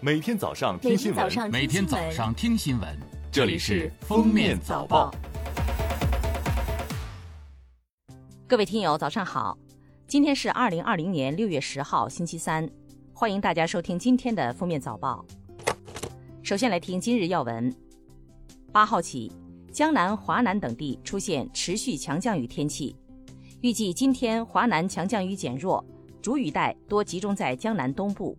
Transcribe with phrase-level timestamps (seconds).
[0.00, 2.88] 每天早上听新闻，每天早上听新闻，
[3.32, 5.10] 这里是《封面早报》。
[8.46, 9.58] 各位听友，早上好！
[10.06, 12.70] 今天是二零二零年六月十号，星期三，
[13.12, 15.24] 欢迎大家收听今天的《封面早报》。
[16.44, 17.74] 首先来听今日要闻。
[18.70, 19.32] 八号起，
[19.72, 22.94] 江南、华南等地出现持续强降雨天气，
[23.62, 25.84] 预计今天华南强降雨减弱。
[26.22, 28.36] 主雨带多集中在江南东部。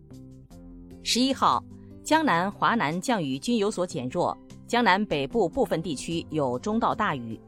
[1.02, 1.64] 十一号，
[2.04, 7.40] 江南、华南降雨均有所减弱，江南北部部分地区有中到大雨。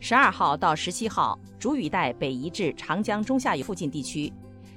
[0.00, 4.32] 十二号到十七号，主雨带北移至长江中下游附近地区，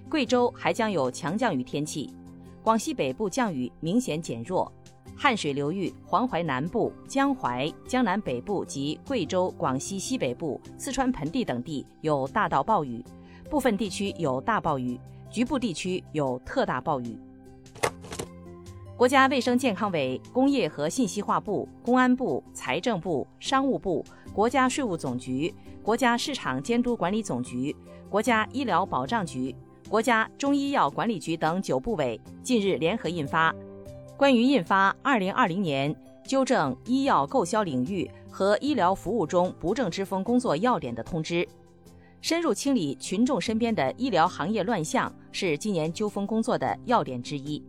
[0.10, 2.14] 贵州还将有强降雨天气。
[2.62, 4.70] 广西北部降雨明显减弱，
[5.16, 13.04] 汉水流域、黄淮南部、江淮、江南北部及贵州、广西西北部、四川盆地等地有大到暴雨。
[13.50, 17.18] 部分地区有大暴雨，局部地区有特大暴雨。
[18.98, 27.76] 国家卫生健康委、工业和信息化部、公安部、财政部、商务部、国家税务总局、国家市场监督管理总局、
[28.10, 29.54] 国家医疗保障局、
[29.90, 33.52] 国家中医药管理局等九部委近日联合印发
[34.16, 35.94] 《关于印发二零二零年
[36.26, 41.46] 纠正医药购销领域和医疗服务中不正之风工作要点》的通知。
[42.22, 47.62] 深入清理群众身边的医疗行业乱象是今年纠风工作的要点之一。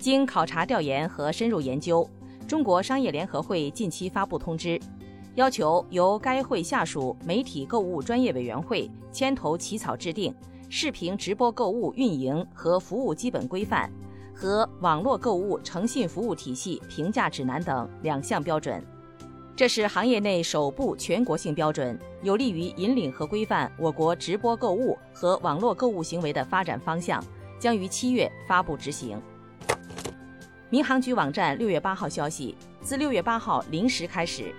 [0.00, 2.08] 经考察调研和深入研究，
[2.48, 4.80] 中国商业联合会近期发布通知，
[5.34, 10.32] 要求由该会下属媒体购物专业委员会牵头起草制定
[10.70, 13.92] 《视频直播购物运营和服务基本规范》
[14.34, 18.82] 和《网络购物诚信服务体系评价指南》等两项标准。
[19.54, 27.22] 这是行业内首部全国性标准，有利于引领和规范我国直播购物和网络购物行为的发展方向，
[27.58, 29.20] 将于七月发布执行。
[30.70, 34.54] 民航局网站六月八号消息，自六月八号零时开始，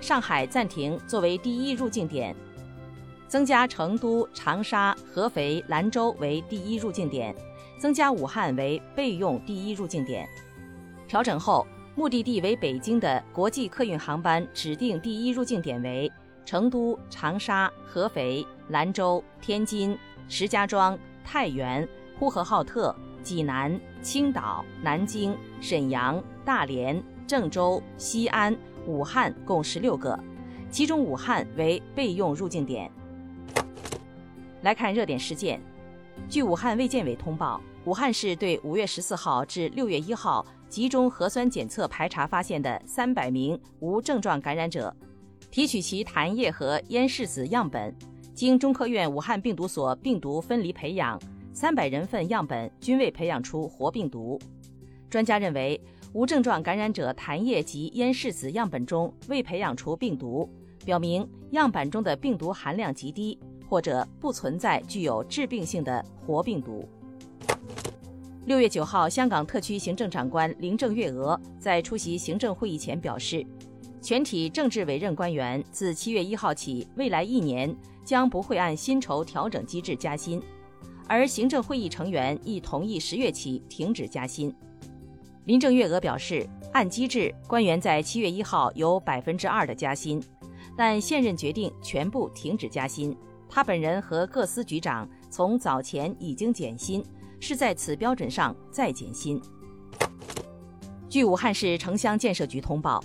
[0.00, 2.34] 上海暂停作为第一入境点，
[3.26, 7.34] 增加成都、长沙、合肥、兰州为第一入境点，
[7.80, 10.26] 增加武汉为备用第一入境点。
[11.06, 11.66] 调整后。
[11.98, 16.12] 目的地为北京的国际客运航班指定第一入境点为
[16.44, 19.96] 成都、长沙、合肥、兰州、天津、
[20.28, 21.88] 石家庄、太原、
[22.18, 28.56] 呼和浩特、济南、青岛、南京、沈阳、大连、郑州、西安、
[28.86, 30.16] 武汉共十六个，
[30.70, 32.88] 其中武汉为备用入境点。
[34.62, 35.60] 来看热点事件，
[36.28, 40.46] 据武汉卫健委通报，武汉市对五月十四号至六月一号。
[40.68, 44.94] 集中核酸检测排查发现的三百名无症状感染者，
[45.50, 47.92] 提取其痰液和咽拭子样本，
[48.34, 51.20] 经中科院武汉病毒所病毒分离培养，
[51.56, 54.38] 三百人份样本均未培养出活病毒。
[55.08, 55.80] 专家认为，
[56.12, 60.46] 无症状感染者痰液及咽拭子样本中未培养出病毒，
[60.84, 63.38] 表明样本中的病毒含量极低，
[63.70, 66.86] 或者不存在具有致病性的活病毒。
[68.44, 73.42] 六月九号，香港特区行政长官林郑月娥在出席行政会议前表示，
[74.02, 77.74] 全体政治委任官员自七月一号起，未来一年
[78.04, 80.38] 将不会按薪酬调整机制加薪，
[81.06, 84.54] 而行政会议成员亦同意十月起停止加薪。
[85.44, 90.22] 林郑月娥表示，按机制，官员在七月一号有百分之二的加薪，
[90.76, 93.16] 但现任决定全部停止加薪。
[93.48, 97.04] 他本人和各司局长从早前已经减薪。
[97.38, 99.38] 是在此标准上再减薪。
[101.06, 102.98] 据武汉市城乡建设局通报，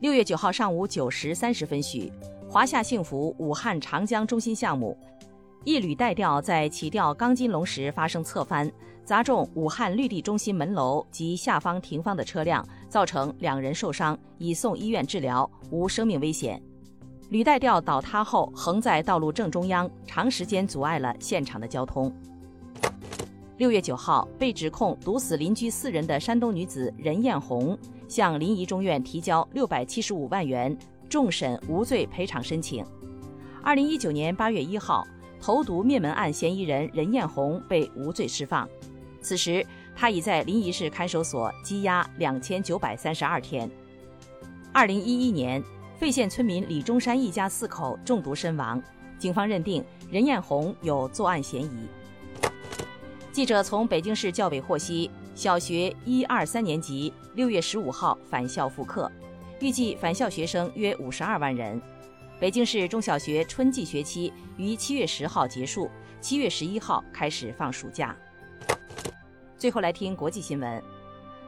[0.00, 2.10] 六月九号上午九时三十分许，
[2.48, 4.96] 华夏幸福武汉长江中心项目
[5.66, 8.70] 一履带吊在起吊钢筋笼时发生侧翻，
[9.04, 16.62] 砸中武汉绿地中心门楼及下方停放的车辆，造成两人受伤，已送医院治疗，无生命危险。
[17.30, 22.14] 履带吊倒塌后横在道路正中央，长时间阻碍了现场的交通。
[23.56, 27.76] 六月九号，被指控毒死邻居四人的山东女子任艳红
[28.06, 32.86] 向临沂中院提交六百七十五万元重审无罪赔偿申请。
[33.64, 35.04] 二零一九年八月一号，
[35.40, 38.68] 投毒灭门案嫌疑人任艳红被无罪释放，
[39.20, 43.70] 此时他已在临沂市看守所羁押两千九百三十二天。
[44.72, 45.62] 二零一一年，
[45.98, 48.82] 费县村民李中山一家四口中毒身亡，
[49.18, 51.88] 警方认定任艳红有作案嫌疑。
[53.32, 59.10] 记者从北京市教委获悉，小学一二三年级六月十五号返校复课，
[59.60, 61.80] 预计返校学生约五十二万人。
[62.38, 65.90] 北京市中小学春季学期于七月十号结束，
[66.20, 68.14] 七月十一号开始放暑假。
[69.56, 70.82] 最后来听国际新闻。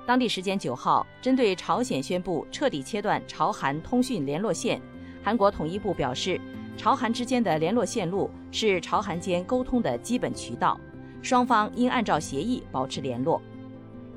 [0.07, 4.81] 当地时间九号，针对朝鲜宣布彻底切断朝韩通讯联络线，
[5.23, 6.41] 韩国统一部表示，
[6.75, 10.81] 朝韩之间的联络线路是朝韩间沟通的基本渠道，
[11.21, 13.43] 双方应按照协议保持联络。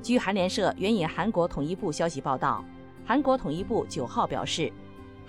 [0.02, 2.64] 据韩联社援引韩国统一部消息报道，
[3.04, 4.72] 韩国统一部九号表示，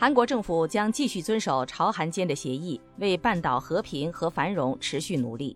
[0.03, 5.55] 韩国政府将继续遵守朝韩间的协议，为半岛和平和繁荣持续努力。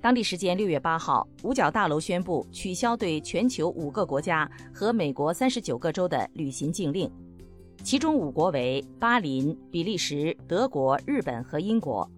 [0.00, 7.06] 当地时间六月八号，五角大楼宣布取消对全球五个国家和美国三十九个州的旅行禁令，
[7.84, 12.10] 其中五国为巴林、比利时、德国、日本和英国。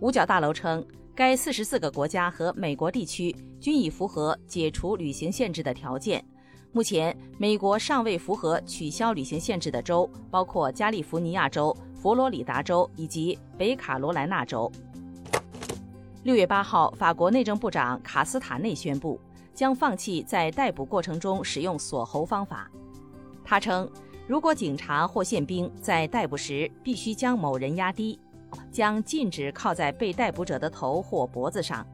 [0.00, 0.84] 五角大楼称，
[1.14, 6.24] 该四十四个国家和美国地区均已符合解除旅行限制的条件。
[6.74, 14.72] 目前，美国尚未符合取消旅行限制的州包括加利福尼亚州、佛罗里达州以及北卡罗来纳州。
[16.22, 19.20] 六月八号，法国内政部长卡斯塔内宣布
[19.52, 22.70] 将放弃在逮捕过程中使用锁喉方法。
[23.44, 23.86] 他称，
[24.26, 28.18] 如果警察或宪兵在逮捕时必须将某人压低，
[28.70, 31.86] 将禁止靠在被逮捕者的头或脖子上。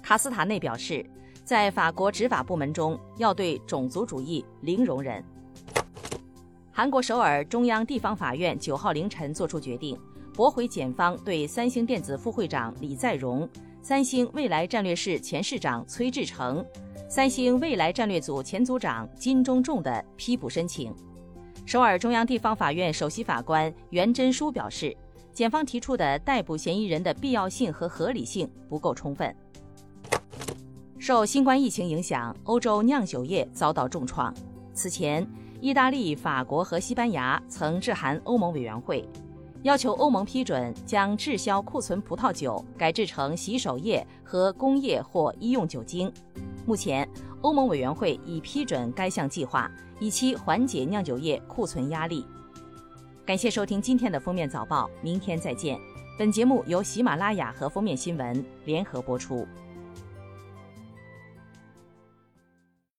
[0.00, 1.04] 卡斯塔内表示，
[1.44, 5.22] 在法国执法部门中要对种族主义零容忍。
[6.72, 9.98] 韩国首尔中央地方法院九号凌晨作出决定。
[10.32, 13.48] 驳回检方对三星电子副会长李在镕、
[13.80, 16.64] 三星未来战略室前市长崔志成、
[17.08, 20.92] 三星未来战略组前组长金钟仲的批捕申请。
[21.64, 24.96] 首尔中央地方法院首席法官袁真书表示，
[25.32, 29.32] 检方提出的逮捕嫌疑人的必要性和合理性不够充分。
[31.06, 34.34] 受新冠疫情影响，欧洲酿酒业遭到重创。
[34.72, 35.30] 此前，
[35.60, 39.06] 意大利、法国和西班牙曾致函欧盟委员会。
[39.64, 46.10] 要求欧盟批准将滞销库存葡萄酒改制成洗手液和工业或医用酒精。
[46.64, 47.06] 目前，
[47.42, 49.70] 欧盟委员会已批准该项计划，
[50.00, 52.24] 以期缓解酿酒业库存压力。
[53.26, 55.78] 感谢收听今天的封面早报，明天再见。
[56.18, 59.46] 本节目由喜马拉雅和封面新闻联合播出。